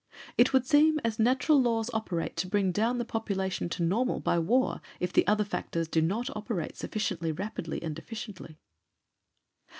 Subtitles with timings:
[0.35, 4.39] It would seem as natural laws operate to bring down the population to normal by
[4.39, 8.57] war if the other factors do not operate sufficiently rapidly and efficiently.